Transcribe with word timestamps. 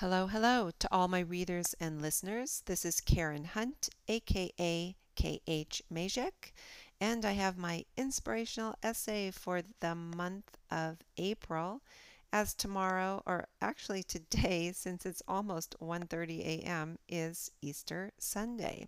Hello, 0.00 0.28
hello 0.28 0.70
to 0.78 0.88
all 0.92 1.08
my 1.08 1.18
readers 1.18 1.74
and 1.80 2.00
listeners. 2.00 2.62
This 2.66 2.84
is 2.84 3.00
Karen 3.00 3.46
Hunt, 3.46 3.88
aka 4.06 4.94
KH 5.16 5.82
Mezek, 5.92 6.52
and 7.00 7.24
I 7.24 7.32
have 7.32 7.58
my 7.58 7.84
inspirational 7.96 8.76
essay 8.80 9.32
for 9.32 9.60
the 9.80 9.96
month 9.96 10.56
of 10.70 10.98
April. 11.16 11.82
As 12.32 12.54
tomorrow, 12.54 13.24
or 13.26 13.48
actually 13.60 14.04
today, 14.04 14.70
since 14.76 15.04
it's 15.04 15.24
almost 15.26 15.74
1:30 15.80 16.46
a.m., 16.46 17.00
is 17.08 17.50
Easter 17.60 18.12
Sunday. 18.20 18.86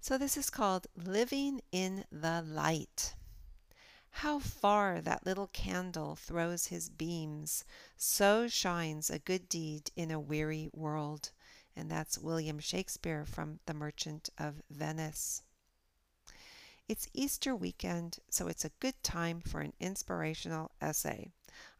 So 0.00 0.16
this 0.16 0.38
is 0.38 0.48
called 0.48 0.86
Living 0.96 1.60
in 1.70 2.06
the 2.10 2.40
Light. 2.40 3.14
How 4.22 4.40
far 4.40 5.00
that 5.02 5.24
little 5.24 5.46
candle 5.46 6.16
throws 6.16 6.66
his 6.66 6.88
beams, 6.88 7.64
so 7.96 8.48
shines 8.48 9.10
a 9.10 9.20
good 9.20 9.48
deed 9.48 9.92
in 9.94 10.10
a 10.10 10.18
weary 10.18 10.68
world. 10.72 11.30
And 11.76 11.88
that's 11.88 12.18
William 12.18 12.58
Shakespeare 12.58 13.24
from 13.24 13.60
The 13.66 13.74
Merchant 13.74 14.28
of 14.36 14.60
Venice. 14.70 15.44
It's 16.88 17.06
Easter 17.14 17.54
weekend, 17.54 18.18
so 18.28 18.48
it's 18.48 18.64
a 18.64 18.72
good 18.80 19.00
time 19.04 19.40
for 19.40 19.60
an 19.60 19.72
inspirational 19.78 20.72
essay. 20.80 21.30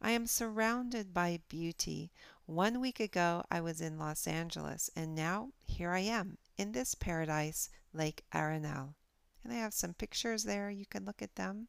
I 0.01 0.12
am 0.12 0.29
surrounded 0.29 1.12
by 1.12 1.41
beauty. 1.48 2.12
One 2.46 2.79
week 2.79 3.01
ago, 3.01 3.43
I 3.51 3.60
was 3.60 3.80
in 3.80 3.98
Los 3.98 4.29
Angeles, 4.29 4.91
and 4.95 5.12
now 5.12 5.51
here 5.66 5.91
I 5.91 6.01
am 6.01 6.38
in 6.57 6.70
this 6.70 6.95
paradise, 6.95 7.68
Lake 7.93 8.23
Arenal. 8.32 8.95
And 9.43 9.52
I 9.52 9.57
have 9.57 9.74
some 9.74 9.93
pictures 9.93 10.45
there. 10.45 10.70
You 10.70 10.87
can 10.87 11.05
look 11.05 11.20
at 11.20 11.34
them. 11.34 11.66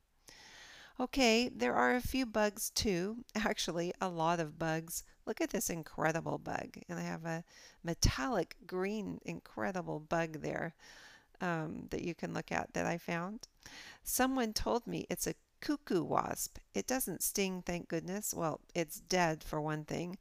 Okay, 1.00 1.50
there 1.50 1.76
are 1.76 1.96
a 1.96 2.02
few 2.02 2.26
bugs 2.26 2.70
too. 2.72 3.24
Actually, 3.36 3.94
a 4.02 4.10
lot 4.10 4.40
of 4.40 4.60
bugs. 4.60 5.04
Look 5.26 5.40
at 5.42 5.50
this 5.50 5.70
incredible 5.70 6.38
bug. 6.38 6.78
And 6.90 7.00
I 7.00 7.04
have 7.04 7.26
a 7.26 7.44
metallic 7.84 8.56
green 8.68 9.20
incredible 9.26 10.00
bug 10.00 10.42
there 10.42 10.74
um, 11.42 11.88
that 11.92 12.04
you 12.04 12.16
can 12.16 12.34
look 12.34 12.52
at 12.52 12.74
that 12.74 12.86
I 12.86 12.98
found. 12.98 13.48
Someone 14.04 14.54
told 14.54 14.88
me 14.88 15.06
it's 15.10 15.28
a 15.28 15.36
cuckoo 15.62 16.04
wasp. 16.04 16.58
It 16.74 16.88
doesn't 16.88 17.24
sting, 17.24 17.64
thank 17.66 17.88
goodness. 17.88 18.34
Well, 18.34 18.60
it's 18.76 19.00
dead 19.02 19.44
for 19.44 19.62
one 19.62 19.86
thing. 19.86 20.18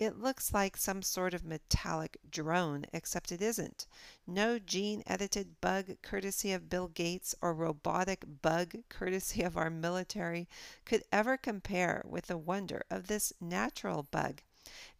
It 0.00 0.18
looks 0.18 0.52
like 0.52 0.76
some 0.76 1.02
sort 1.02 1.34
of 1.34 1.44
metallic 1.44 2.18
drone, 2.28 2.84
except 2.92 3.30
it 3.30 3.40
isn't. 3.40 3.86
No 4.26 4.58
gene 4.58 5.04
edited 5.06 5.60
bug 5.60 5.98
courtesy 6.02 6.50
of 6.50 6.68
Bill 6.68 6.88
Gates 6.88 7.32
or 7.40 7.54
robotic 7.54 8.24
bug 8.42 8.74
courtesy 8.88 9.42
of 9.42 9.56
our 9.56 9.70
military 9.70 10.48
could 10.84 11.04
ever 11.12 11.36
compare 11.36 12.02
with 12.04 12.26
the 12.26 12.36
wonder 12.36 12.84
of 12.90 13.06
this 13.06 13.32
natural 13.40 14.02
bug. 14.02 14.42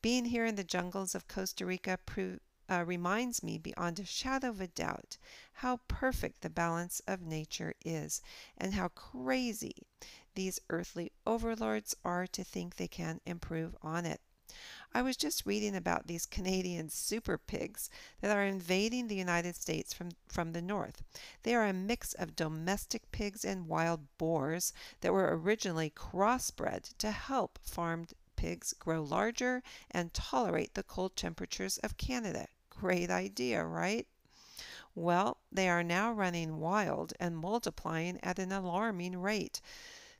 Being 0.00 0.27
here 0.27 0.47
in 0.47 0.55
the 0.55 0.62
jungles 0.62 1.17
of 1.17 1.27
Costa 1.27 1.67
Rica 1.67 1.98
uh, 2.69 2.84
reminds 2.87 3.42
me 3.42 3.59
beyond 3.59 3.98
a 3.98 4.05
shadow 4.05 4.50
of 4.50 4.61
a 4.61 4.69
doubt 4.69 5.19
how 5.55 5.81
perfect 5.89 6.41
the 6.41 6.50
balance 6.50 7.03
of 7.09 7.20
nature 7.20 7.75
is, 7.84 8.22
and 8.56 8.75
how 8.75 8.89
crazy 8.89 9.75
these 10.37 10.61
earthly 10.70 11.11
overlords 11.27 11.97
are 12.05 12.28
to 12.28 12.45
think 12.45 12.77
they 12.77 12.87
can 12.87 13.20
improve 13.27 13.75
on 13.83 14.06
it. 14.06 14.20
I 14.97 15.03
was 15.03 15.17
just 15.17 15.45
reading 15.45 15.75
about 15.75 16.06
these 16.06 16.25
Canadian 16.25 16.89
super 16.89 17.37
pigs 17.37 17.91
that 18.20 18.37
are 18.37 18.45
invading 18.45 19.09
the 19.09 19.17
United 19.17 19.56
States 19.56 19.92
from, 19.92 20.11
from 20.28 20.53
the 20.53 20.62
north. 20.62 21.03
They 21.42 21.56
are 21.56 21.67
a 21.67 21.73
mix 21.73 22.12
of 22.12 22.37
domestic 22.37 23.11
pigs 23.11 23.45
and 23.45 23.67
wild 23.67 24.06
boars 24.19 24.72
that 25.00 25.12
were 25.12 25.37
originally 25.37 25.91
crossbred 25.91 26.97
to 26.98 27.11
help 27.11 27.59
farmed 27.61 28.15
pigs 28.37 28.72
grow 28.72 29.03
larger 29.03 29.65
and 29.91 30.15
tolerate 30.15 30.75
the 30.75 30.84
cold 30.84 31.17
temperatures 31.17 31.78
of 31.78 31.97
Canada. 31.97 32.47
Great 32.70 33.11
idea, 33.11 33.65
right? 33.65 34.06
Well, 34.95 35.39
they 35.50 35.69
are 35.69 35.83
now 35.83 36.12
running 36.12 36.61
wild 36.61 37.15
and 37.19 37.37
multiplying 37.37 38.21
at 38.22 38.38
an 38.38 38.53
alarming 38.53 39.19
rate. 39.19 39.60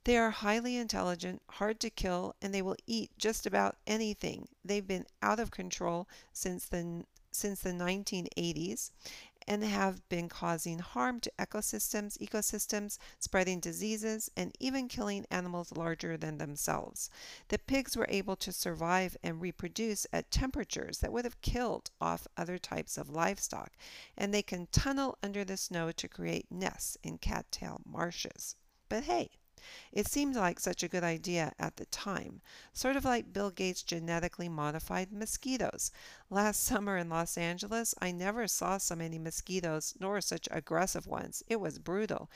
They 0.05 0.19
are 0.19 0.29
highly 0.29 0.77
intelligent, 0.77 1.41
hard 1.49 1.79
to 1.79 1.89
kill, 1.89 2.35
and 2.39 2.53
they 2.53 2.61
will 2.61 2.75
eat 2.85 3.09
just 3.17 3.47
about 3.47 3.77
anything. 3.87 4.47
They've 4.63 4.85
been 4.85 5.07
out 5.23 5.39
of 5.39 5.49
control 5.49 6.07
since 6.31 6.65
the 6.65 7.05
since 7.31 7.61
the 7.61 7.71
1980s 7.71 8.91
and 9.47 9.63
have 9.63 10.07
been 10.07 10.29
causing 10.29 10.77
harm 10.77 11.19
to 11.21 11.31
ecosystems, 11.39 12.19
ecosystems, 12.19 12.99
spreading 13.19 13.59
diseases, 13.59 14.29
and 14.37 14.55
even 14.59 14.87
killing 14.87 15.25
animals 15.31 15.71
larger 15.71 16.17
than 16.17 16.37
themselves. 16.37 17.09
The 17.47 17.57
pigs 17.57 17.97
were 17.97 18.07
able 18.07 18.35
to 18.37 18.51
survive 18.51 19.17
and 19.23 19.41
reproduce 19.41 20.05
at 20.13 20.29
temperatures 20.29 20.99
that 20.99 21.11
would 21.11 21.25
have 21.25 21.41
killed 21.41 21.89
off 21.99 22.27
other 22.37 22.59
types 22.59 22.95
of 22.95 23.09
livestock, 23.09 23.73
and 24.15 24.31
they 24.31 24.43
can 24.43 24.67
tunnel 24.71 25.17
under 25.23 25.43
the 25.43 25.57
snow 25.57 25.91
to 25.91 26.07
create 26.07 26.51
nests 26.51 26.95
in 27.03 27.17
cattail 27.17 27.81
marshes. 27.85 28.55
But 28.87 29.05
hey, 29.05 29.31
it 29.91 30.07
seemed 30.07 30.35
like 30.35 30.59
such 30.59 30.83
a 30.83 30.87
good 30.87 31.03
idea 31.03 31.51
at 31.59 31.77
the 31.77 31.85
time, 31.85 32.41
sort 32.73 32.95
of 32.95 33.05
like 33.05 33.33
Bill 33.33 33.51
Gates' 33.51 33.83
genetically 33.83 34.49
modified 34.49 35.11
mosquitoes. 35.11 35.91
Last 36.29 36.63
summer 36.63 36.97
in 36.97 37.09
Los 37.09 37.37
Angeles, 37.37 37.95
I 38.01 38.11
never 38.11 38.47
saw 38.47 38.77
so 38.77 38.95
many 38.95 39.17
mosquitoes, 39.19 39.93
nor 39.99 40.21
such 40.21 40.47
aggressive 40.51 41.07
ones. 41.07 41.43
It 41.47 41.59
was 41.59 41.79
brutal. 41.79 42.29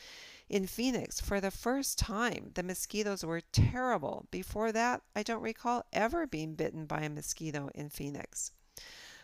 In 0.49 0.65
Phoenix, 0.65 1.19
for 1.19 1.39
the 1.39 1.51
first 1.51 1.99
time, 1.99 2.51
the 2.55 2.63
mosquitoes 2.63 3.23
were 3.23 3.41
terrible. 3.41 4.27
Before 4.31 4.71
that, 4.71 5.01
I 5.15 5.23
don't 5.23 5.41
recall 5.41 5.85
ever 5.93 6.25
being 6.25 6.55
bitten 6.55 6.85
by 6.85 7.01
a 7.01 7.09
mosquito 7.09 7.69
in 7.75 7.89
Phoenix. 7.89 8.51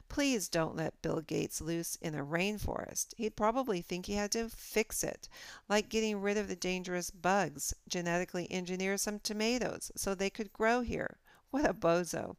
Please 0.08 0.48
don't 0.50 0.76
let 0.76 1.02
Bill 1.02 1.22
Gates 1.22 1.60
loose 1.62 1.96
in 1.96 2.14
the 2.14 2.20
rainforest. 2.20 3.14
He'd 3.18 3.36
probably 3.36 3.82
think 3.82 4.06
he 4.06 4.14
had 4.14 4.32
to 4.34 4.50
fix 4.50 5.04
it, 5.04 5.28
like 5.68 5.90
getting 5.90 6.22
rid 6.22 6.38
of 6.38 6.48
the 6.48 6.56
dangerous 6.56 7.12
bugs, 7.12 7.74
genetically 7.88 8.50
engineer 8.52 8.98
some 8.98 9.20
tomatoes 9.20 9.92
so 9.96 10.14
they 10.14 10.30
could 10.30 10.54
grow 10.54 10.82
here. 10.82 11.18
What 11.50 11.70
a 11.70 11.74
bozo. 11.74 12.36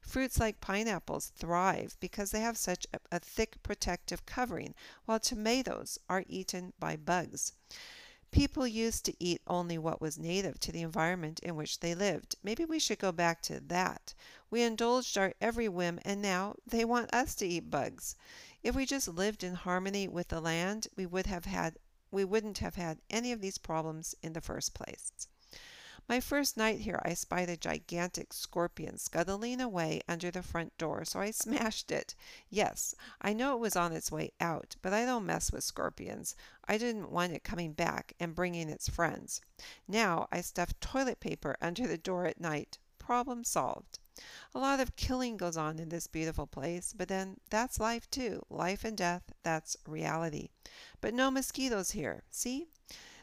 Fruits 0.00 0.38
like 0.38 0.60
pineapples 0.60 1.32
thrive 1.36 1.96
because 2.00 2.30
they 2.30 2.40
have 2.40 2.56
such 2.56 2.86
a, 2.94 3.00
a 3.16 3.18
thick 3.18 3.62
protective 3.62 4.24
covering, 4.26 4.74
while 5.04 5.20
tomatoes 5.20 5.98
are 6.08 6.24
eaten 6.28 6.72
by 6.78 6.96
bugs. 6.96 7.52
People 8.32 8.64
used 8.64 9.04
to 9.04 9.14
eat 9.18 9.42
only 9.48 9.76
what 9.76 10.00
was 10.00 10.16
native 10.16 10.60
to 10.60 10.70
the 10.70 10.82
environment 10.82 11.40
in 11.40 11.56
which 11.56 11.80
they 11.80 11.96
lived. 11.96 12.36
Maybe 12.44 12.64
we 12.64 12.78
should 12.78 13.00
go 13.00 13.10
back 13.10 13.42
to 13.42 13.58
that. 13.58 14.14
We 14.50 14.62
indulged 14.62 15.18
our 15.18 15.34
every 15.40 15.68
whim 15.68 15.98
and 16.04 16.22
now 16.22 16.54
they 16.64 16.84
want 16.84 17.12
us 17.12 17.34
to 17.36 17.46
eat 17.46 17.70
bugs. 17.70 18.14
If 18.62 18.76
we 18.76 18.86
just 18.86 19.08
lived 19.08 19.42
in 19.42 19.54
harmony 19.54 20.06
with 20.06 20.28
the 20.28 20.40
land, 20.40 20.86
we 20.96 21.06
would 21.06 21.26
have 21.26 21.44
had 21.44 21.76
we 22.12 22.24
wouldn't 22.24 22.58
have 22.58 22.76
had 22.76 23.00
any 23.10 23.32
of 23.32 23.40
these 23.40 23.58
problems 23.58 24.14
in 24.22 24.32
the 24.32 24.40
first 24.40 24.74
place. 24.74 25.26
My 26.10 26.18
first 26.18 26.56
night 26.56 26.80
here 26.80 27.00
I 27.04 27.14
spied 27.14 27.48
a 27.48 27.56
gigantic 27.56 28.32
scorpion 28.32 28.98
scuttling 28.98 29.60
away 29.60 30.00
under 30.08 30.32
the 30.32 30.42
front 30.42 30.76
door, 30.76 31.04
so 31.04 31.20
I 31.20 31.30
smashed 31.30 31.92
it. 31.92 32.16
Yes, 32.48 32.96
I 33.22 33.32
know 33.32 33.54
it 33.54 33.60
was 33.60 33.76
on 33.76 33.92
its 33.92 34.10
way 34.10 34.32
out, 34.40 34.74
but 34.82 34.92
I 34.92 35.04
don't 35.04 35.24
mess 35.24 35.52
with 35.52 35.62
scorpions. 35.62 36.34
I 36.66 36.78
didn't 36.78 37.12
want 37.12 37.34
it 37.34 37.44
coming 37.44 37.74
back 37.74 38.14
and 38.18 38.34
bringing 38.34 38.68
its 38.68 38.88
friends. 38.88 39.40
Now 39.86 40.26
I 40.32 40.40
stuff 40.40 40.74
toilet 40.80 41.20
paper 41.20 41.56
under 41.60 41.86
the 41.86 41.96
door 41.96 42.26
at 42.26 42.40
night. 42.40 42.78
Problem 42.98 43.44
solved. 43.44 44.00
A 44.52 44.58
lot 44.58 44.80
of 44.80 44.96
killing 44.96 45.36
goes 45.36 45.56
on 45.56 45.78
in 45.78 45.90
this 45.90 46.08
beautiful 46.08 46.48
place, 46.48 46.92
but 46.92 47.06
then 47.06 47.36
that's 47.50 47.78
life 47.78 48.10
too. 48.10 48.44
Life 48.50 48.82
and 48.82 48.96
death, 48.96 49.30
that's 49.44 49.76
reality. 49.86 50.48
But 51.00 51.14
no 51.14 51.30
mosquitoes 51.30 51.92
here. 51.92 52.24
See? 52.30 52.66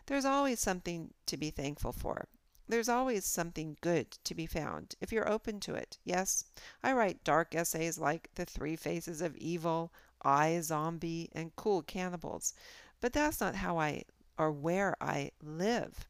There's 0.06 0.24
always 0.24 0.62
something 0.62 1.14
to 1.26 1.36
be 1.36 1.50
thankful 1.50 1.92
for. 1.92 2.30
There's 2.70 2.90
always 2.90 3.24
something 3.26 3.78
good 3.80 4.12
to 4.24 4.36
be 4.36 4.46
found 4.46 4.96
if 5.00 5.12
you're 5.12 5.30
open 5.30 5.62
to 5.62 5.76
it. 5.76 5.98
Yes, 6.04 6.44
I 6.84 6.92
write 6.92 7.24
dark 7.24 7.56
essays 7.56 7.98
like 7.98 8.30
The 8.36 8.46
Three 8.46 8.76
Faces 8.76 9.22
of 9.22 9.38
Evil, 9.38 9.94
I, 10.22 10.60
Zombie, 10.60 11.30
and 11.32 11.56
Cool 11.56 11.82
Cannibals, 11.82 12.54
but 13.00 13.14
that's 13.14 13.40
not 13.40 13.56
how 13.56 13.80
I 13.80 14.04
or 14.38 14.52
where 14.52 14.96
I 15.02 15.32
live. 15.42 16.08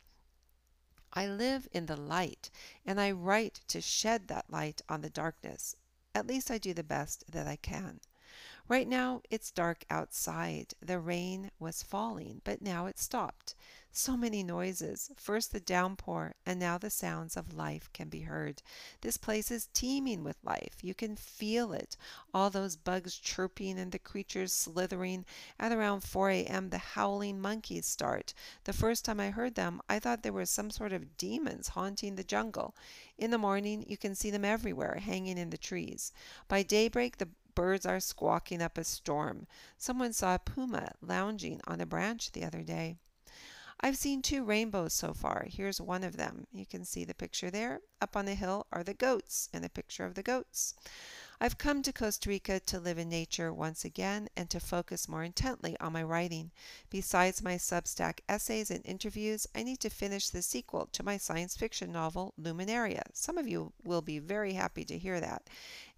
I 1.14 1.28
live 1.28 1.68
in 1.72 1.86
the 1.86 1.96
light, 1.96 2.50
and 2.86 3.00
I 3.00 3.12
write 3.12 3.62
to 3.68 3.80
shed 3.80 4.28
that 4.28 4.50
light 4.50 4.82
on 4.90 5.02
the 5.02 5.10
darkness. 5.10 5.76
At 6.16 6.28
least 6.28 6.50
I 6.50 6.58
do 6.58 6.74
the 6.74 6.84
best 6.84 7.24
that 7.32 7.48
I 7.48 7.56
can. 7.58 8.00
Right 8.70 8.88
now 8.88 9.22
it's 9.30 9.50
dark 9.50 9.86
outside. 9.90 10.74
The 10.82 11.00
rain 11.00 11.52
was 11.58 11.84
falling, 11.84 12.42
but 12.44 12.62
now 12.62 12.86
it 12.88 13.00
stopped. 13.00 13.56
So 13.94 14.18
many 14.18 14.44
noises. 14.44 15.10
First 15.16 15.54
the 15.54 15.62
downpour, 15.62 16.36
and 16.46 16.60
now 16.60 16.78
the 16.78 16.90
sounds 16.90 17.38
of 17.38 17.54
life 17.56 17.90
can 17.94 18.10
be 18.10 18.20
heard. 18.20 18.62
This 19.00 19.16
place 19.16 19.52
is 19.52 19.70
teeming 19.74 20.22
with 20.24 20.36
life. 20.44 20.76
You 20.82 20.94
can 20.94 21.16
feel 21.16 21.72
it. 21.72 21.96
All 22.34 22.50
those 22.50 22.76
bugs 22.76 23.16
chirping 23.16 23.80
and 23.80 23.92
the 23.92 24.00
creatures 24.00 24.52
slithering. 24.52 25.26
At 25.58 25.72
around 25.72 26.02
4 26.02 26.30
a.m., 26.30 26.70
the 26.70 26.78
howling 26.78 27.40
monkeys 27.40 27.86
start. 27.86 28.34
The 28.66 28.74
first 28.74 29.06
time 29.06 29.22
I 29.22 29.30
heard 29.30 29.56
them, 29.56 29.82
I 29.88 29.98
thought 29.98 30.24
there 30.24 30.34
were 30.34 30.46
some 30.46 30.72
sort 30.72 30.92
of 30.92 31.18
demons 31.18 31.70
haunting 31.70 32.16
the 32.16 32.24
jungle. 32.24 32.76
In 33.18 33.32
the 33.32 33.38
morning, 33.38 33.86
you 33.88 33.96
can 33.96 34.14
see 34.14 34.30
them 34.30 34.44
everywhere, 34.44 35.00
hanging 35.02 35.38
in 35.38 35.52
the 35.52 35.58
trees. 35.58 36.12
By 36.50 36.64
daybreak, 36.64 37.18
the 37.18 37.30
birds 37.58 37.88
are 37.88 38.00
squawking 38.00 38.62
up 38.62 38.78
a 38.78 38.84
storm. 38.84 39.48
Someone 39.80 40.14
saw 40.14 40.36
a 40.36 40.40
puma 40.40 40.92
lounging 41.02 41.60
on 41.66 41.82
a 41.82 41.88
branch 41.88 42.32
the 42.32 42.44
other 42.46 42.62
day. 42.62 43.00
I've 43.80 43.98
seen 43.98 44.24
two 44.24 44.44
rainbows 44.44 44.94
so 44.94 45.14
far. 45.14 45.46
Here's 45.48 45.80
one 45.80 46.04
of 46.04 46.18
them. 46.18 46.48
You 46.52 46.66
can 46.66 46.84
see 46.84 47.06
the 47.06 47.14
picture 47.14 47.52
there. 47.52 47.82
Up 48.02 48.16
on 48.16 48.26
the 48.26 48.34
hill 48.34 48.66
are 48.72 48.84
the 48.84 48.96
goats 48.96 49.50
and 49.54 49.64
the 49.64 49.70
picture 49.70 50.04
of 50.04 50.16
the 50.16 50.24
goats. 50.24 50.74
I've 51.40 51.60
come 51.60 51.84
to 51.84 51.94
Costa 51.94 52.30
Rica 52.30 52.60
to 52.62 52.80
live 52.80 52.98
in 52.98 53.10
nature 53.10 53.54
once 53.54 53.86
again 53.86 54.30
and 54.36 54.50
to 54.50 54.60
focus 54.60 55.08
more 55.08 55.24
intently 55.24 55.78
on 55.80 55.94
my 55.94 56.02
writing. 56.02 56.50
Besides 56.90 57.44
my 57.44 57.58
Substack 57.58 58.22
essays 58.28 58.72
and 58.72 58.84
interviews, 58.84 59.46
I 59.54 59.62
need 59.62 59.80
to 59.82 59.92
finish 59.92 60.30
the 60.30 60.42
sequel 60.42 60.90
to 60.94 61.04
my 61.04 61.18
science 61.18 61.56
fiction 61.56 61.92
novel, 61.92 62.34
Luminaria. 62.42 63.04
Some 63.14 63.38
of 63.38 63.48
you 63.48 63.74
will 63.84 64.02
be 64.02 64.18
very 64.18 64.54
happy 64.54 64.84
to 64.86 64.98
hear 64.98 65.20
that. 65.20 65.48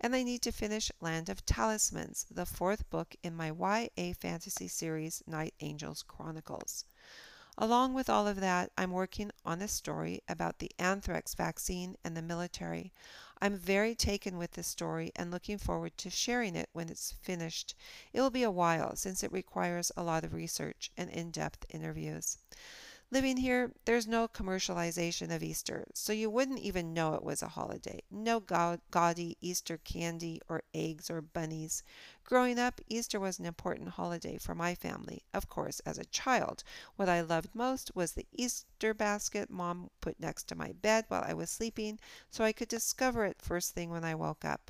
And 0.02 0.14
I 0.14 0.24
need 0.24 0.42
to 0.42 0.52
finish 0.52 0.92
Land 1.00 1.30
of 1.30 1.46
Talismans, 1.46 2.26
the 2.30 2.46
fourth 2.46 2.90
book 2.90 3.16
in 3.24 3.34
my 3.34 3.54
YA 3.54 4.12
fantasy 4.20 4.68
series, 4.68 5.24
Night 5.26 5.54
Angels 5.62 6.04
Chronicles. 6.04 6.84
Along 7.62 7.94
with 7.94 8.10
all 8.10 8.26
of 8.26 8.40
that, 8.40 8.72
I'm 8.78 8.92
working 8.92 9.32
on 9.44 9.62
a 9.62 9.68
story 9.68 10.22
about 10.30 10.60
the 10.60 10.72
anthrax 10.80 11.34
vaccine 11.34 11.98
and 12.06 12.16
the 12.16 12.22
military. 12.22 12.94
I'm 13.42 13.58
very 13.58 13.96
taken 13.96 14.38
with 14.38 14.52
this 14.52 14.68
story 14.68 15.12
and 15.14 15.30
looking 15.30 15.58
forward 15.58 15.98
to 15.98 16.10
sharing 16.10 16.56
it 16.56 16.70
when 16.72 16.88
it's 16.88 17.12
finished. 17.12 17.76
It 18.14 18.22
will 18.22 18.30
be 18.30 18.44
a 18.44 18.50
while 18.50 18.96
since 18.96 19.24
it 19.24 19.34
requires 19.34 19.92
a 19.98 20.04
lot 20.04 20.24
of 20.24 20.34
research 20.34 20.90
and 20.96 21.10
in 21.10 21.32
depth 21.32 21.66
interviews. 21.70 22.38
Living 23.12 23.38
here, 23.38 23.72
there's 23.86 24.06
no 24.06 24.28
commercialization 24.28 25.34
of 25.36 25.42
Easter, 25.42 25.88
so 25.96 26.14
you 26.14 26.30
wouldn't 26.30 26.60
even 26.60 26.94
know 26.94 27.16
it 27.16 27.24
was 27.24 27.42
a 27.42 27.48
holiday. 27.48 28.04
No 28.12 28.40
gaudy 28.40 29.36
Easter 29.42 29.78
candy 29.78 30.40
or 30.48 30.62
eggs 30.76 31.10
or 31.10 31.20
bunnies. 31.20 31.82
Growing 32.24 32.60
up, 32.60 32.80
Easter 32.88 33.20
was 33.20 33.40
an 33.40 33.46
important 33.46 33.90
holiday 33.90 34.38
for 34.38 34.54
my 34.54 34.76
family. 34.76 35.24
Of 35.34 35.50
course, 35.50 35.80
as 35.88 35.98
a 35.98 36.06
child, 36.06 36.64
what 36.98 37.10
I 37.10 37.22
loved 37.22 37.56
most 37.56 37.96
was 37.96 38.12
the 38.12 38.28
Easter 38.32 38.94
basket 38.94 39.50
mom 39.50 39.90
put 40.02 40.20
next 40.20 40.44
to 40.50 40.56
my 40.56 40.74
bed 40.74 41.06
while 41.08 41.24
I 41.26 41.34
was 41.34 41.50
sleeping 41.50 42.00
so 42.30 42.44
I 42.44 42.52
could 42.52 42.68
discover 42.68 43.26
it 43.26 43.42
first 43.42 43.74
thing 43.74 43.90
when 43.90 44.04
I 44.04 44.14
woke 44.14 44.46
up. 44.46 44.70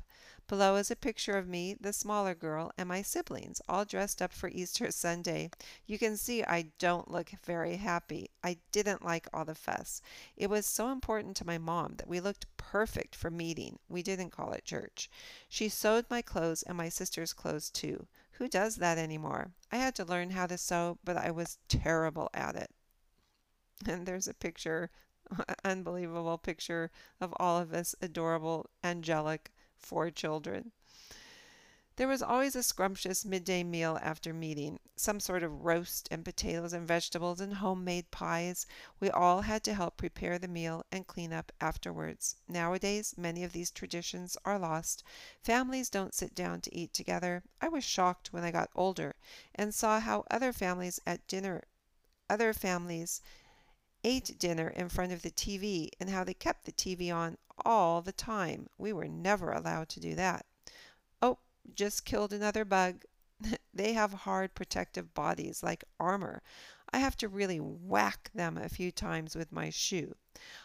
Below 0.50 0.74
is 0.74 0.90
a 0.90 0.96
picture 0.96 1.38
of 1.38 1.46
me, 1.46 1.74
the 1.74 1.92
smaller 1.92 2.34
girl, 2.34 2.72
and 2.76 2.88
my 2.88 3.02
siblings, 3.02 3.62
all 3.68 3.84
dressed 3.84 4.20
up 4.20 4.32
for 4.32 4.48
Easter 4.48 4.90
Sunday. 4.90 5.48
You 5.86 5.96
can 5.96 6.16
see 6.16 6.42
I 6.42 6.72
don't 6.80 7.08
look 7.08 7.30
very 7.44 7.76
happy. 7.76 8.30
I 8.42 8.58
didn't 8.72 9.04
like 9.04 9.28
all 9.32 9.44
the 9.44 9.54
fuss. 9.54 10.02
It 10.36 10.50
was 10.50 10.66
so 10.66 10.90
important 10.90 11.36
to 11.36 11.46
my 11.46 11.56
mom 11.56 11.94
that 11.98 12.08
we 12.08 12.18
looked 12.18 12.48
perfect 12.56 13.14
for 13.14 13.30
meeting. 13.30 13.78
We 13.88 14.02
didn't 14.02 14.30
call 14.30 14.50
it 14.50 14.64
church. 14.64 15.08
She 15.48 15.68
sewed 15.68 16.10
my 16.10 16.20
clothes 16.20 16.64
and 16.64 16.76
my 16.76 16.88
sister's 16.88 17.32
clothes 17.32 17.70
too. 17.70 18.08
Who 18.32 18.48
does 18.48 18.74
that 18.78 18.98
anymore? 18.98 19.52
I 19.70 19.76
had 19.76 19.94
to 19.94 20.04
learn 20.04 20.30
how 20.30 20.48
to 20.48 20.58
sew, 20.58 20.98
but 21.04 21.16
I 21.16 21.30
was 21.30 21.58
terrible 21.68 22.28
at 22.34 22.56
it. 22.56 22.72
And 23.86 24.04
there's 24.04 24.26
a 24.26 24.34
picture, 24.34 24.90
unbelievable 25.64 26.38
picture 26.38 26.90
of 27.20 27.32
all 27.38 27.60
of 27.60 27.72
us, 27.72 27.94
adorable, 28.02 28.68
angelic 28.82 29.52
four 29.80 30.10
children. 30.10 30.72
There 32.00 32.08
was 32.08 32.22
always 32.22 32.56
a 32.56 32.62
scrumptious 32.62 33.26
midday 33.26 33.62
meal 33.62 33.98
after 34.00 34.32
meeting, 34.32 34.80
some 34.96 35.20
sort 35.20 35.42
of 35.42 35.66
roast 35.66 36.08
and 36.10 36.24
potatoes 36.24 36.72
and 36.72 36.88
vegetables 36.88 37.40
and 37.40 37.52
homemade 37.52 38.10
pies. 38.10 38.66
We 39.00 39.10
all 39.10 39.42
had 39.42 39.62
to 39.64 39.74
help 39.74 39.98
prepare 39.98 40.38
the 40.38 40.48
meal 40.48 40.86
and 40.90 41.06
clean 41.06 41.30
up 41.32 41.52
afterwards. 41.60 42.36
Nowadays, 42.48 43.14
many 43.18 43.44
of 43.44 43.52
these 43.52 43.70
traditions 43.70 44.38
are 44.46 44.58
lost. 44.58 45.02
Families 45.42 45.90
don't 45.90 46.14
sit 46.14 46.34
down 46.34 46.62
to 46.62 46.74
eat 46.74 46.94
together. 46.94 47.42
I 47.60 47.68
was 47.68 47.84
shocked 47.84 48.32
when 48.32 48.44
I 48.44 48.50
got 48.50 48.70
older 48.74 49.14
and 49.54 49.74
saw 49.74 50.00
how 50.00 50.24
other 50.30 50.54
families 50.54 51.00
at 51.06 51.26
dinner 51.26 51.64
other 52.30 52.54
families 52.54 53.20
ate 54.04 54.38
dinner 54.38 54.68
in 54.68 54.88
front 54.88 55.12
of 55.12 55.20
the 55.20 55.30
TV 55.30 55.90
and 55.98 56.08
how 56.08 56.24
they 56.24 56.32
kept 56.32 56.64
the 56.64 56.72
TV 56.72 57.14
on 57.14 57.36
all 57.64 58.02
the 58.02 58.12
time. 58.12 58.68
We 58.78 58.92
were 58.92 59.08
never 59.08 59.52
allowed 59.52 59.88
to 59.90 60.00
do 60.00 60.14
that. 60.14 60.46
Oh, 61.22 61.38
just 61.74 62.04
killed 62.04 62.32
another 62.32 62.64
bug. 62.64 63.04
they 63.74 63.92
have 63.92 64.12
hard 64.12 64.54
protective 64.54 65.14
bodies 65.14 65.62
like 65.62 65.84
armor. 65.98 66.42
I 66.92 66.98
have 66.98 67.16
to 67.18 67.28
really 67.28 67.60
whack 67.60 68.30
them 68.34 68.56
a 68.58 68.68
few 68.68 68.90
times 68.90 69.36
with 69.36 69.52
my 69.52 69.70
shoe. 69.70 70.16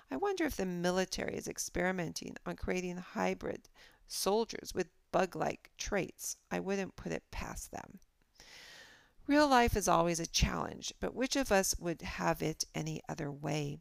I 0.10 0.18
wonder 0.18 0.44
if 0.44 0.56
the 0.58 0.66
military 0.66 1.36
is 1.36 1.48
experimenting 1.48 2.36
on 2.46 2.56
creating 2.56 2.98
hybrid 2.98 3.70
soldiers 4.08 4.74
with 4.74 4.90
bug 5.12 5.36
like 5.36 5.72
traits. 5.78 6.38
I 6.52 6.60
wouldn't 6.60 6.96
put 6.96 7.12
it 7.12 7.30
past 7.32 7.72
them. 7.72 8.00
Real 9.28 9.48
life 9.48 9.76
is 9.76 9.88
always 9.88 10.20
a 10.20 10.28
challenge, 10.28 10.94
but 11.00 11.16
which 11.16 11.36
of 11.36 11.52
us 11.52 11.76
would 11.80 12.04
have 12.04 12.44
it 12.44 12.64
any 12.76 13.02
other 13.10 13.32
way? 13.32 13.80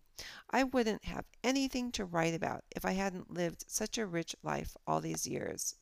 I 0.49 0.63
wouldn't 0.65 1.05
have 1.05 1.27
anything 1.43 1.93
to 1.93 2.07
write 2.07 2.33
about 2.33 2.65
if 2.75 2.87
I 2.87 2.93
hadn't 2.93 3.31
lived 3.31 3.65
such 3.69 3.99
a 3.99 4.07
rich 4.07 4.35
life 4.43 4.75
all 4.87 5.03
these 5.03 5.27
years. 5.27 5.75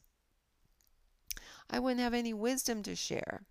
I 1.71 1.79
wouldn't 1.79 2.01
have 2.01 2.15
any 2.15 2.35
wisdom 2.35 2.83
to 2.83 2.97
share. 2.97 3.45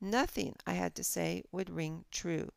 Nothing 0.00 0.54
I 0.64 0.74
had 0.74 0.94
to 0.94 1.02
say 1.02 1.42
would 1.50 1.70
ring 1.70 2.04
true. 2.12 2.52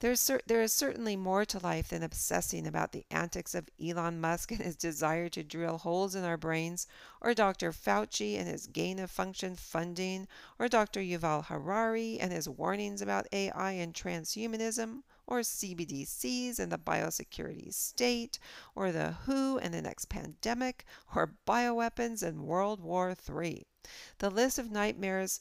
There's 0.00 0.20
cer- 0.20 0.42
there 0.46 0.60
is 0.60 0.72
certainly 0.72 1.16
more 1.16 1.44
to 1.44 1.58
life 1.60 1.88
than 1.88 2.02
obsessing 2.02 2.66
about 2.66 2.90
the 2.90 3.06
antics 3.10 3.54
of 3.54 3.68
Elon 3.80 4.20
Musk 4.20 4.50
and 4.50 4.60
his 4.60 4.74
desire 4.76 5.28
to 5.28 5.44
drill 5.44 5.78
holes 5.78 6.16
in 6.16 6.24
our 6.24 6.36
brains, 6.36 6.88
or 7.20 7.32
Dr. 7.32 7.72
Fauci 7.72 8.36
and 8.36 8.48
his 8.48 8.66
gain 8.66 8.98
of 8.98 9.10
function 9.10 9.54
funding, 9.54 10.26
or 10.58 10.68
Dr. 10.68 11.00
Yuval 11.00 11.44
Harari 11.44 12.18
and 12.18 12.32
his 12.32 12.48
warnings 12.48 13.00
about 13.00 13.28
AI 13.32 13.70
and 13.72 13.94
transhumanism, 13.94 15.04
or 15.28 15.40
CBDCs 15.40 16.58
and 16.58 16.72
the 16.72 16.78
biosecurity 16.78 17.72
state, 17.72 18.40
or 18.74 18.90
the 18.90 19.12
WHO 19.26 19.58
and 19.58 19.72
the 19.72 19.80
next 19.80 20.06
pandemic, 20.06 20.84
or 21.14 21.36
bioweapons 21.46 22.22
and 22.22 22.44
World 22.44 22.80
War 22.80 23.14
III. 23.28 23.64
The 24.18 24.30
list 24.30 24.58
of 24.58 24.72
nightmares 24.72 25.40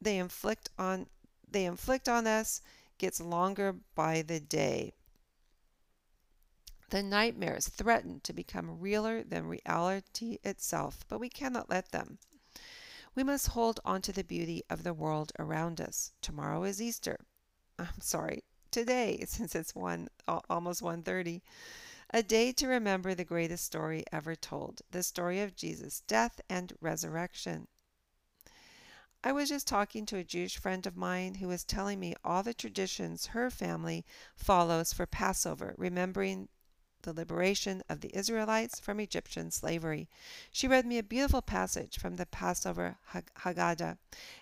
they 0.00 0.18
inflict 0.18 0.70
on 0.78 1.08
they 1.50 1.64
inflict 1.64 2.08
on 2.08 2.26
us 2.26 2.60
gets 2.98 3.20
longer 3.20 3.76
by 3.94 4.22
the 4.22 4.40
day. 4.40 4.92
The 6.90 7.02
nightmares 7.02 7.68
threaten 7.68 8.20
to 8.20 8.32
become 8.32 8.80
realer 8.80 9.22
than 9.22 9.46
reality 9.46 10.38
itself, 10.42 11.04
but 11.08 11.20
we 11.20 11.28
cannot 11.28 11.68
let 11.68 11.90
them. 11.90 12.18
We 13.14 13.24
must 13.24 13.48
hold 13.48 13.80
on 13.84 14.00
to 14.02 14.12
the 14.12 14.24
beauty 14.24 14.62
of 14.70 14.84
the 14.84 14.94
world 14.94 15.32
around 15.38 15.80
us. 15.80 16.12
Tomorrow 16.22 16.64
is 16.64 16.80
Easter. 16.80 17.18
I'm 17.78 18.00
sorry, 18.00 18.44
today, 18.70 19.24
since 19.28 19.54
it's 19.54 19.74
one 19.74 20.08
almost 20.48 20.82
1:30. 20.82 21.42
A 22.10 22.22
day 22.22 22.52
to 22.52 22.66
remember 22.66 23.14
the 23.14 23.24
greatest 23.24 23.64
story 23.64 24.04
ever 24.10 24.34
told, 24.34 24.80
the 24.90 25.02
story 25.02 25.40
of 25.40 25.56
Jesus' 25.56 26.00
death 26.06 26.40
and 26.48 26.72
resurrection. 26.80 27.68
I 29.24 29.32
was 29.32 29.48
just 29.48 29.66
talking 29.66 30.06
to 30.06 30.16
a 30.16 30.24
Jewish 30.24 30.58
friend 30.58 30.86
of 30.86 30.96
mine 30.96 31.34
who 31.34 31.48
was 31.48 31.64
telling 31.64 31.98
me 31.98 32.14
all 32.24 32.44
the 32.44 32.54
traditions 32.54 33.26
her 33.26 33.50
family 33.50 34.04
follows 34.36 34.92
for 34.92 35.06
Passover, 35.06 35.74
remembering 35.76 36.48
the 37.02 37.12
liberation 37.12 37.82
of 37.88 38.00
the 38.00 38.16
Israelites 38.16 38.78
from 38.78 39.00
Egyptian 39.00 39.50
slavery. 39.50 40.08
She 40.52 40.68
read 40.68 40.86
me 40.86 40.98
a 40.98 41.02
beautiful 41.02 41.42
passage 41.42 41.98
from 41.98 42.14
the 42.14 42.26
Passover 42.26 42.98
Haggadah, 43.12 43.98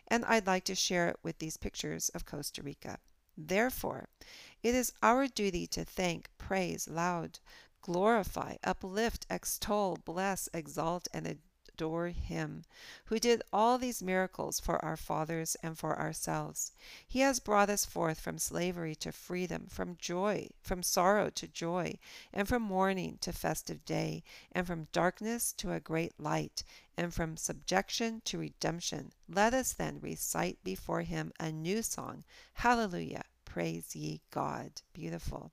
and 0.09 0.25
I'd 0.27 0.47
like 0.47 0.65
to 0.65 0.75
share 0.75 1.09
it 1.09 1.17
with 1.23 1.39
these 1.39 1.57
pictures 1.57 2.11
of 2.11 2.27
Costa 2.27 2.63
Rica. 2.63 2.99
Therefore, 3.37 4.09
it 4.63 4.75
is 4.75 4.93
our 5.03 5.27
duty 5.27 5.67
to 5.69 5.85
thank, 5.85 6.29
praise, 6.37 6.87
loud, 6.87 7.39
glorify, 7.81 8.57
uplift, 8.65 9.27
extol, 9.31 9.99
bless, 10.05 10.49
exalt, 10.53 11.09
and 11.15 11.27
adore 11.77 12.09
him, 12.09 12.65
who 13.05 13.19
did 13.19 13.43
all 13.53 13.77
these 13.77 14.03
miracles 14.03 14.59
for 14.59 14.83
our 14.83 14.97
fathers 14.97 15.59
and 15.63 15.79
for 15.79 15.99
ourselves. 15.99 16.73
He 17.07 17.21
has 17.21 17.39
brought 17.39 17.69
us 17.69 17.85
forth 17.85 18.19
from 18.19 18.39
slavery 18.39 18.95
to 18.97 19.13
freedom, 19.13 19.67
from 19.69 19.99
joy, 19.99 20.49
from 20.63 20.83
sorrow 20.83 21.29
to 21.29 21.47
joy, 21.47 21.99
and 22.33 22.49
from 22.49 22.63
mourning 22.63 23.19
to 23.21 23.31
festive 23.31 23.85
day, 23.85 24.25
and 24.53 24.67
from 24.67 24.89
darkness 24.93 25.53
to 25.59 25.73
a 25.73 25.81
great 25.81 26.19
light, 26.19 26.65
and 26.97 27.13
from 27.13 27.37
subjection 27.37 28.23
to 28.25 28.39
redemption. 28.39 29.13
Let 29.29 29.53
us 29.53 29.75
then 29.75 30.01
recite 30.01 30.65
before 30.65 31.03
him 31.03 31.31
a 31.39 31.53
new 31.53 31.83
song. 31.83 32.25
Hallelujah. 32.55 33.25
Praise 33.45 33.95
ye 33.95 34.23
God. 34.31 34.81
Beautiful. 34.95 35.53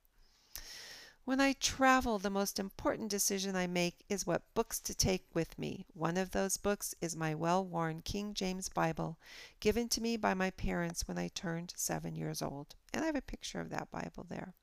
When 1.25 1.39
I 1.39 1.53
travel, 1.53 2.19
the 2.19 2.29
most 2.29 2.59
important 2.59 3.09
decision 3.09 3.55
I 3.55 3.65
make 3.65 4.03
is 4.09 4.27
what 4.27 4.53
books 4.53 4.77
to 4.81 4.93
take 4.93 5.25
with 5.33 5.57
me. 5.57 5.85
One 5.93 6.17
of 6.17 6.31
those 6.31 6.57
books 6.57 6.93
is 6.99 7.15
my 7.15 7.33
well 7.33 7.65
worn 7.65 8.01
King 8.01 8.33
James 8.33 8.67
Bible, 8.67 9.17
given 9.61 9.87
to 9.87 10.01
me 10.01 10.17
by 10.17 10.33
my 10.33 10.51
parents 10.51 11.07
when 11.07 11.17
I 11.17 11.29
turned 11.29 11.73
seven 11.77 12.13
years 12.13 12.41
old. 12.41 12.75
And 12.93 13.03
I 13.03 13.05
have 13.05 13.15
a 13.15 13.21
picture 13.21 13.61
of 13.61 13.69
that 13.69 13.89
Bible 13.89 14.25
there. 14.27 14.53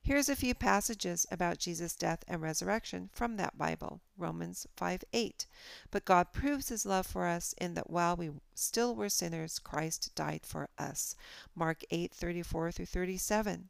Here's 0.00 0.30
a 0.30 0.34
few 0.34 0.54
passages 0.54 1.26
about 1.30 1.58
Jesus' 1.58 1.94
death 1.94 2.24
and 2.26 2.40
resurrection 2.40 3.10
from 3.12 3.36
that 3.36 3.58
Bible. 3.58 4.00
Romans 4.16 4.66
5 4.74 5.04
8. 5.12 5.46
But 5.90 6.06
God 6.06 6.32
proves 6.32 6.70
his 6.70 6.86
love 6.86 7.06
for 7.06 7.26
us 7.26 7.54
in 7.58 7.74
that 7.74 7.90
while 7.90 8.16
we 8.16 8.30
still 8.54 8.94
were 8.94 9.10
sinners, 9.10 9.58
Christ 9.58 10.14
died 10.14 10.46
for 10.46 10.70
us. 10.78 11.14
Mark 11.54 11.84
8 11.90 12.14
34 12.14 12.72
through 12.72 12.86
37. 12.86 13.68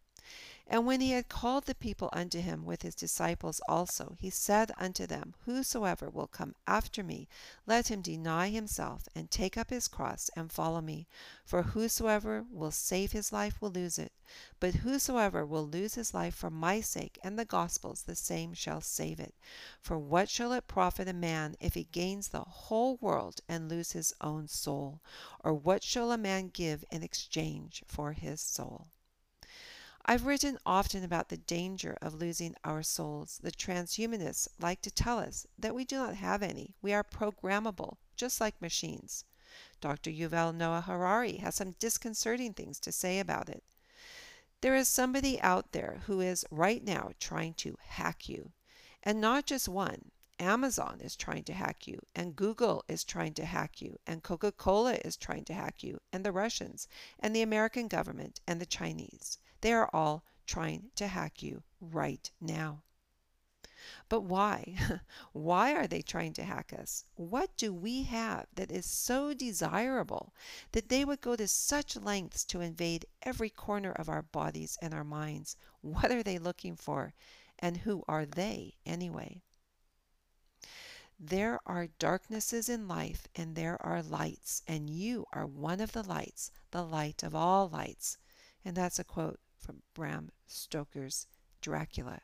And 0.68 0.86
when 0.86 1.00
he 1.00 1.10
had 1.10 1.28
called 1.28 1.64
the 1.64 1.74
people 1.74 2.08
unto 2.12 2.40
him 2.40 2.64
with 2.64 2.82
his 2.82 2.94
disciples 2.94 3.60
also, 3.68 4.16
he 4.18 4.30
said 4.30 4.70
unto 4.78 5.06
them, 5.06 5.34
Whosoever 5.44 6.08
will 6.08 6.28
come 6.28 6.54
after 6.66 7.02
me, 7.02 7.28
let 7.66 7.88
him 7.88 8.00
deny 8.00 8.48
himself, 8.48 9.08
and 9.14 9.30
take 9.30 9.58
up 9.58 9.70
his 9.70 9.88
cross, 9.88 10.30
and 10.36 10.50
follow 10.50 10.80
me. 10.80 11.08
For 11.44 11.62
whosoever 11.62 12.46
will 12.50 12.70
save 12.70 13.12
his 13.12 13.32
life 13.32 13.60
will 13.60 13.72
lose 13.72 13.98
it, 13.98 14.12
but 14.60 14.76
whosoever 14.76 15.44
will 15.44 15.66
lose 15.66 15.96
his 15.96 16.14
life 16.14 16.36
for 16.36 16.48
my 16.48 16.80
sake 16.80 17.18
and 17.24 17.36
the 17.36 17.44
gospel's, 17.44 18.04
the 18.04 18.14
same 18.14 18.54
shall 18.54 18.80
save 18.80 19.18
it. 19.18 19.34
For 19.80 19.98
what 19.98 20.30
shall 20.30 20.52
it 20.52 20.68
profit 20.68 21.08
a 21.08 21.12
man 21.12 21.56
if 21.58 21.74
he 21.74 21.84
gains 21.84 22.28
the 22.28 22.44
whole 22.44 22.96
world 22.98 23.40
and 23.48 23.68
lose 23.68 23.92
his 23.92 24.14
own 24.20 24.46
soul? 24.46 25.00
Or 25.40 25.52
what 25.52 25.82
shall 25.82 26.12
a 26.12 26.16
man 26.16 26.48
give 26.48 26.84
in 26.90 27.02
exchange 27.02 27.82
for 27.88 28.12
his 28.12 28.40
soul? 28.40 28.91
I've 30.04 30.26
written 30.26 30.58
often 30.66 31.04
about 31.04 31.28
the 31.28 31.36
danger 31.36 31.96
of 32.02 32.14
losing 32.14 32.56
our 32.64 32.82
souls. 32.82 33.38
The 33.40 33.52
transhumanists 33.52 34.48
like 34.60 34.82
to 34.82 34.90
tell 34.90 35.20
us 35.20 35.46
that 35.58 35.74
we 35.74 35.84
do 35.84 35.96
not 35.96 36.16
have 36.16 36.42
any. 36.42 36.74
We 36.82 36.92
are 36.92 37.04
programmable, 37.04 37.98
just 38.16 38.40
like 38.40 38.60
machines. 38.60 39.24
Dr. 39.80 40.10
Yuval 40.10 40.54
Noah 40.54 40.80
Harari 40.80 41.36
has 41.36 41.54
some 41.54 41.76
disconcerting 41.78 42.52
things 42.52 42.80
to 42.80 42.90
say 42.90 43.20
about 43.20 43.48
it. 43.48 43.62
There 44.60 44.74
is 44.74 44.88
somebody 44.88 45.40
out 45.40 45.72
there 45.72 46.02
who 46.06 46.20
is 46.20 46.44
right 46.50 46.82
now 46.82 47.12
trying 47.20 47.54
to 47.54 47.76
hack 47.80 48.28
you. 48.28 48.52
And 49.02 49.20
not 49.20 49.46
just 49.46 49.68
one. 49.68 50.10
Amazon 50.42 51.00
is 51.00 51.14
trying 51.14 51.44
to 51.44 51.54
hack 51.54 51.86
you, 51.86 52.00
and 52.16 52.34
Google 52.34 52.84
is 52.88 53.04
trying 53.04 53.32
to 53.34 53.44
hack 53.44 53.80
you, 53.80 54.00
and 54.08 54.24
Coca 54.24 54.50
Cola 54.50 54.94
is 55.04 55.16
trying 55.16 55.44
to 55.44 55.54
hack 55.54 55.84
you, 55.84 56.00
and 56.12 56.24
the 56.24 56.32
Russians, 56.32 56.88
and 57.20 57.34
the 57.34 57.42
American 57.42 57.86
government, 57.86 58.40
and 58.44 58.60
the 58.60 58.66
Chinese. 58.66 59.38
They 59.60 59.72
are 59.72 59.88
all 59.92 60.24
trying 60.44 60.90
to 60.96 61.06
hack 61.06 61.44
you 61.44 61.62
right 61.80 62.28
now. 62.40 62.82
But 64.08 64.22
why? 64.22 64.76
why 65.32 65.74
are 65.74 65.86
they 65.86 66.02
trying 66.02 66.32
to 66.34 66.44
hack 66.44 66.72
us? 66.72 67.04
What 67.14 67.56
do 67.56 67.72
we 67.72 68.02
have 68.02 68.48
that 68.54 68.72
is 68.72 68.86
so 68.86 69.34
desirable 69.34 70.34
that 70.72 70.88
they 70.88 71.04
would 71.04 71.20
go 71.20 71.36
to 71.36 71.46
such 71.46 71.94
lengths 71.94 72.44
to 72.46 72.60
invade 72.60 73.06
every 73.22 73.50
corner 73.50 73.92
of 73.92 74.08
our 74.08 74.22
bodies 74.22 74.76
and 74.82 74.92
our 74.92 75.04
minds? 75.04 75.56
What 75.82 76.10
are 76.10 76.24
they 76.24 76.38
looking 76.38 76.74
for? 76.74 77.14
And 77.60 77.76
who 77.76 78.04
are 78.08 78.26
they 78.26 78.74
anyway? 78.84 79.42
There 81.24 81.60
are 81.66 81.86
darknesses 81.86 82.68
in 82.68 82.88
life 82.88 83.28
and 83.36 83.54
there 83.54 83.80
are 83.80 84.02
lights, 84.02 84.60
and 84.66 84.90
you 84.90 85.24
are 85.32 85.46
one 85.46 85.80
of 85.80 85.92
the 85.92 86.02
lights, 86.02 86.50
the 86.72 86.82
light 86.82 87.22
of 87.22 87.32
all 87.32 87.68
lights. 87.68 88.18
And 88.64 88.76
that's 88.76 88.98
a 88.98 89.04
quote 89.04 89.38
from 89.56 89.84
Bram 89.94 90.32
Stoker's 90.48 91.28
Dracula. 91.60 92.22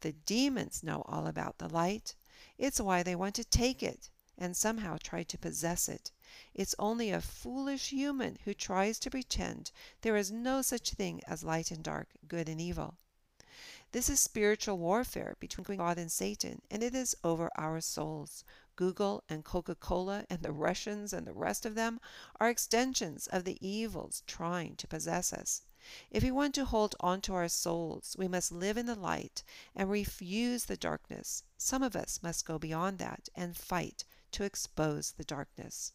The 0.00 0.10
demons 0.10 0.82
know 0.82 1.02
all 1.02 1.28
about 1.28 1.58
the 1.58 1.68
light. 1.68 2.16
It's 2.58 2.80
why 2.80 3.04
they 3.04 3.14
want 3.14 3.36
to 3.36 3.44
take 3.44 3.80
it 3.80 4.10
and 4.36 4.56
somehow 4.56 4.96
try 5.00 5.22
to 5.22 5.38
possess 5.38 5.88
it. 5.88 6.10
It's 6.52 6.74
only 6.80 7.10
a 7.10 7.20
foolish 7.20 7.90
human 7.90 8.38
who 8.44 8.54
tries 8.54 8.98
to 8.98 9.10
pretend 9.10 9.70
there 10.00 10.16
is 10.16 10.32
no 10.32 10.62
such 10.62 10.94
thing 10.94 11.22
as 11.28 11.44
light 11.44 11.70
and 11.70 11.84
dark, 11.84 12.08
good 12.26 12.48
and 12.48 12.60
evil. 12.60 12.98
This 13.92 14.08
is 14.08 14.20
spiritual 14.20 14.78
warfare 14.78 15.36
between 15.40 15.78
God 15.78 15.98
and 15.98 16.12
Satan, 16.12 16.62
and 16.70 16.80
it 16.80 16.94
is 16.94 17.16
over 17.24 17.50
our 17.56 17.80
souls. 17.80 18.44
Google 18.76 19.24
and 19.28 19.44
Coca 19.44 19.74
Cola 19.74 20.24
and 20.30 20.42
the 20.42 20.52
Russians 20.52 21.12
and 21.12 21.26
the 21.26 21.32
rest 21.32 21.66
of 21.66 21.74
them 21.74 22.00
are 22.38 22.48
extensions 22.48 23.26
of 23.26 23.42
the 23.42 23.58
evils 23.60 24.22
trying 24.28 24.76
to 24.76 24.86
possess 24.86 25.32
us. 25.32 25.62
If 26.08 26.22
we 26.22 26.30
want 26.30 26.54
to 26.54 26.66
hold 26.66 26.94
on 27.00 27.20
to 27.22 27.34
our 27.34 27.48
souls, 27.48 28.14
we 28.16 28.28
must 28.28 28.52
live 28.52 28.76
in 28.76 28.86
the 28.86 28.94
light 28.94 29.42
and 29.74 29.90
refuse 29.90 30.66
the 30.66 30.76
darkness. 30.76 31.42
Some 31.58 31.82
of 31.82 31.96
us 31.96 32.22
must 32.22 32.46
go 32.46 32.60
beyond 32.60 32.98
that 32.98 33.28
and 33.34 33.56
fight 33.56 34.04
to 34.30 34.44
expose 34.44 35.10
the 35.10 35.24
darkness. 35.24 35.94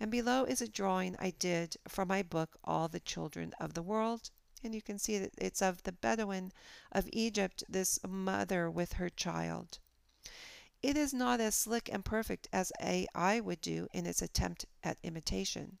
And 0.00 0.10
below 0.10 0.44
is 0.44 0.60
a 0.60 0.66
drawing 0.66 1.14
I 1.20 1.30
did 1.30 1.76
for 1.86 2.04
my 2.04 2.24
book, 2.24 2.58
All 2.64 2.88
the 2.88 2.98
Children 2.98 3.52
of 3.60 3.74
the 3.74 3.82
World. 3.82 4.30
And 4.62 4.74
you 4.74 4.82
can 4.82 4.98
see 4.98 5.18
that 5.18 5.32
it's 5.38 5.62
of 5.62 5.82
the 5.84 5.92
Bedouin 5.92 6.52
of 6.92 7.08
Egypt, 7.12 7.64
this 7.68 7.98
mother 8.06 8.70
with 8.70 8.94
her 8.94 9.08
child. 9.08 9.78
It 10.82 10.96
is 10.96 11.12
not 11.12 11.40
as 11.40 11.54
slick 11.54 11.90
and 11.92 12.04
perfect 12.04 12.48
as 12.52 12.72
AI 12.80 13.40
would 13.40 13.60
do 13.60 13.88
in 13.92 14.06
its 14.06 14.22
attempt 14.22 14.64
at 14.82 14.98
imitation. 15.02 15.78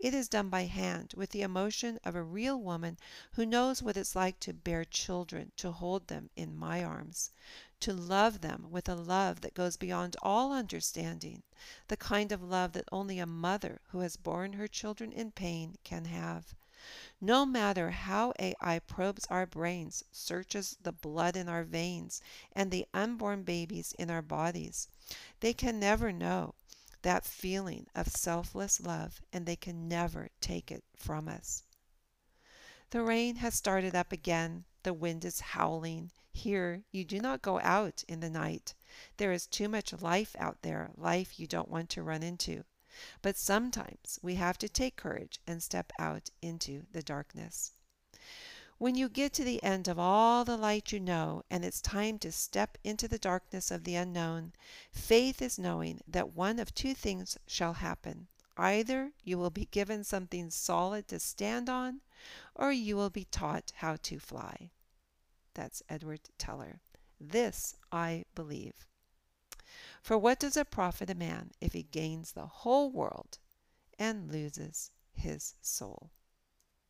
It 0.00 0.14
is 0.14 0.28
done 0.28 0.48
by 0.48 0.62
hand, 0.64 1.14
with 1.16 1.30
the 1.30 1.42
emotion 1.42 2.00
of 2.02 2.16
a 2.16 2.24
real 2.24 2.60
woman 2.60 2.98
who 3.34 3.46
knows 3.46 3.80
what 3.80 3.96
it's 3.96 4.16
like 4.16 4.40
to 4.40 4.52
bear 4.52 4.84
children, 4.84 5.52
to 5.58 5.70
hold 5.70 6.08
them 6.08 6.30
in 6.34 6.56
my 6.56 6.82
arms, 6.82 7.30
to 7.78 7.92
love 7.92 8.40
them 8.40 8.66
with 8.70 8.88
a 8.88 8.96
love 8.96 9.42
that 9.42 9.54
goes 9.54 9.76
beyond 9.76 10.16
all 10.22 10.52
understanding, 10.52 11.44
the 11.86 11.96
kind 11.96 12.32
of 12.32 12.42
love 12.42 12.72
that 12.72 12.88
only 12.90 13.20
a 13.20 13.26
mother 13.26 13.80
who 13.90 14.00
has 14.00 14.16
borne 14.16 14.54
her 14.54 14.66
children 14.66 15.12
in 15.12 15.30
pain 15.30 15.76
can 15.84 16.06
have. 16.06 16.56
No 17.20 17.44
matter 17.44 17.90
how 17.90 18.32
AI 18.38 18.78
probes 18.78 19.26
our 19.26 19.46
brains, 19.46 20.04
searches 20.10 20.76
the 20.82 20.92
blood 20.92 21.36
in 21.36 21.48
our 21.48 21.64
veins 21.64 22.22
and 22.52 22.70
the 22.70 22.86
unborn 22.94 23.42
babies 23.42 23.92
in 23.98 24.10
our 24.10 24.22
bodies, 24.22 24.88
they 25.40 25.52
can 25.52 25.78
never 25.78 26.12
know 26.12 26.54
that 27.02 27.24
feeling 27.24 27.86
of 27.94 28.08
selfless 28.08 28.80
love, 28.80 29.22
and 29.32 29.46
they 29.46 29.56
can 29.56 29.88
never 29.88 30.28
take 30.40 30.70
it 30.70 30.84
from 30.96 31.28
us. 31.28 31.64
The 32.90 33.02
rain 33.02 33.36
has 33.36 33.54
started 33.54 33.94
up 33.94 34.12
again. 34.12 34.64
The 34.82 34.92
wind 34.94 35.24
is 35.24 35.40
howling. 35.40 36.10
Here, 36.32 36.82
you 36.90 37.04
do 37.04 37.20
not 37.20 37.42
go 37.42 37.60
out 37.60 38.04
in 38.08 38.20
the 38.20 38.30
night. 38.30 38.74
There 39.16 39.32
is 39.32 39.46
too 39.46 39.68
much 39.68 39.92
life 39.92 40.34
out 40.38 40.62
there, 40.62 40.90
life 40.96 41.38
you 41.38 41.46
don't 41.46 41.70
want 41.70 41.90
to 41.90 42.02
run 42.02 42.22
into. 42.22 42.64
But 43.22 43.36
sometimes 43.36 44.18
we 44.22 44.34
have 44.36 44.58
to 44.58 44.68
take 44.68 44.96
courage 44.96 45.40
and 45.46 45.62
step 45.62 45.92
out 45.98 46.30
into 46.40 46.86
the 46.92 47.02
darkness. 47.02 47.72
When 48.78 48.94
you 48.94 49.10
get 49.10 49.34
to 49.34 49.44
the 49.44 49.62
end 49.62 49.88
of 49.88 49.98
all 49.98 50.44
the 50.44 50.56
light 50.56 50.90
you 50.90 51.00
know 51.00 51.42
and 51.50 51.64
it's 51.64 51.82
time 51.82 52.18
to 52.20 52.32
step 52.32 52.78
into 52.82 53.06
the 53.08 53.18
darkness 53.18 53.70
of 53.70 53.84
the 53.84 53.94
unknown, 53.94 54.52
faith 54.90 55.42
is 55.42 55.58
knowing 55.58 56.00
that 56.08 56.34
one 56.34 56.58
of 56.58 56.74
two 56.74 56.94
things 56.94 57.36
shall 57.46 57.74
happen. 57.74 58.28
Either 58.56 59.12
you 59.22 59.38
will 59.38 59.50
be 59.50 59.66
given 59.66 60.02
something 60.02 60.50
solid 60.50 61.08
to 61.08 61.18
stand 61.18 61.68
on, 61.68 62.00
or 62.54 62.72
you 62.72 62.96
will 62.96 63.10
be 63.10 63.24
taught 63.24 63.72
how 63.76 63.96
to 63.96 64.18
fly. 64.18 64.70
That's 65.54 65.82
Edward 65.88 66.20
Teller. 66.38 66.80
This 67.20 67.76
I 67.92 68.24
believe. 68.34 68.86
For 70.02 70.16
what 70.16 70.38
does 70.38 70.56
it 70.56 70.70
profit 70.70 71.10
a 71.10 71.14
man 71.14 71.50
if 71.60 71.72
he 71.72 71.82
gains 71.82 72.32
the 72.32 72.46
whole 72.46 72.90
world 72.90 73.38
and 73.98 74.32
loses 74.32 74.90
his 75.12 75.54
soul? 75.60 76.10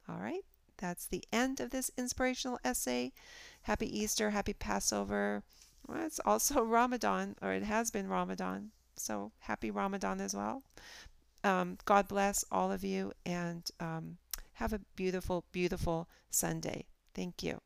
All 0.09 0.19
right? 0.19 0.45
That's 0.79 1.07
the 1.07 1.25
end 1.33 1.61
of 1.61 1.71
this 1.71 1.91
inspirational 1.99 2.59
essay. 2.65 3.13
Happy 3.63 3.87
Easter, 3.99 4.31
happy 4.31 4.55
Passover. 4.55 5.43
Well, 5.87 6.07
it's 6.07 6.21
also 6.25 6.63
Ramadan, 6.65 7.37
or 7.43 7.53
it 7.53 7.65
has 7.65 7.91
been 7.91 8.09
Ramadan. 8.09 8.71
So 8.97 9.33
happy 9.41 9.71
Ramadan 9.71 10.21
as 10.21 10.35
well. 10.35 10.63
Um, 11.45 11.79
God 11.85 12.09
bless 12.09 12.45
all 12.51 12.71
of 12.71 12.85
you 12.85 13.13
and 13.25 13.69
um, 13.81 14.19
have 14.55 14.73
a 14.73 14.81
beautiful, 14.97 15.45
beautiful 15.53 16.09
Sunday. 16.31 16.87
Thank 17.15 17.43
you. 17.43 17.61